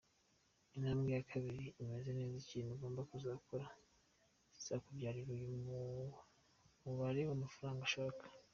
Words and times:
Intambwe 0.75 1.09
ya 1.15 1.23
kabiri: 1.31 1.63
imeza 1.81 2.09
neza 2.17 2.35
ikintu 2.43 2.71
ugomba 2.73 3.01
kuzakora 3.11 3.65
kizakubyarira 4.53 5.29
uyu 5.35 5.49
mubare 6.83 7.21
w’amafaranga 7.29 7.81
ushaka. 7.89 8.23